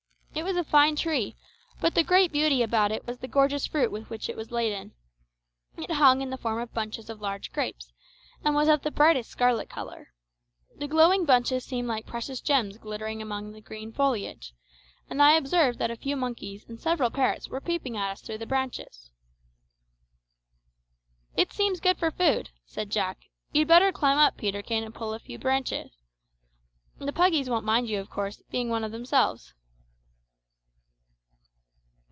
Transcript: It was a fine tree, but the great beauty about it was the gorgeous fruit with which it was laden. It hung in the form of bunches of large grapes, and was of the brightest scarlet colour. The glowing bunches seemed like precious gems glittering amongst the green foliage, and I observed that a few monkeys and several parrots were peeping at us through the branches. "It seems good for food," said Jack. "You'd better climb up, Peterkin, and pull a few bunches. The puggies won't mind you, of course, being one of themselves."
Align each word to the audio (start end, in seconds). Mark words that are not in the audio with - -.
It 0.33 0.43
was 0.45 0.55
a 0.55 0.63
fine 0.63 0.95
tree, 0.95 1.35
but 1.81 1.93
the 1.93 2.05
great 2.05 2.31
beauty 2.31 2.63
about 2.63 2.91
it 2.91 3.05
was 3.05 3.17
the 3.19 3.27
gorgeous 3.27 3.67
fruit 3.67 3.91
with 3.91 4.09
which 4.09 4.27
it 4.29 4.37
was 4.37 4.49
laden. 4.49 4.93
It 5.77 5.91
hung 5.91 6.21
in 6.21 6.29
the 6.29 6.37
form 6.37 6.57
of 6.59 6.73
bunches 6.73 7.09
of 7.09 7.21
large 7.21 7.51
grapes, 7.51 7.91
and 8.43 8.55
was 8.55 8.67
of 8.69 8.81
the 8.81 8.91
brightest 8.91 9.29
scarlet 9.29 9.69
colour. 9.69 10.13
The 10.77 10.87
glowing 10.87 11.25
bunches 11.25 11.65
seemed 11.65 11.89
like 11.89 12.07
precious 12.07 12.39
gems 12.41 12.77
glittering 12.77 13.21
amongst 13.21 13.53
the 13.53 13.61
green 13.61 13.91
foliage, 13.91 14.53
and 15.09 15.21
I 15.21 15.33
observed 15.33 15.77
that 15.79 15.91
a 15.91 15.97
few 15.97 16.15
monkeys 16.15 16.65
and 16.67 16.79
several 16.79 17.11
parrots 17.11 17.49
were 17.49 17.61
peeping 17.61 17.97
at 17.97 18.11
us 18.11 18.21
through 18.21 18.37
the 18.39 18.47
branches. 18.47 19.11
"It 21.35 21.51
seems 21.53 21.79
good 21.81 21.97
for 21.97 22.09
food," 22.09 22.49
said 22.65 22.89
Jack. 22.89 23.17
"You'd 23.51 23.67
better 23.67 23.91
climb 23.91 24.17
up, 24.17 24.37
Peterkin, 24.37 24.83
and 24.85 24.95
pull 24.95 25.13
a 25.13 25.19
few 25.19 25.37
bunches. 25.37 25.91
The 26.97 27.13
puggies 27.13 27.49
won't 27.49 27.65
mind 27.65 27.89
you, 27.89 27.99
of 27.99 28.09
course, 28.09 28.41
being 28.49 28.69
one 28.69 28.85
of 28.85 28.93
themselves." 28.93 29.53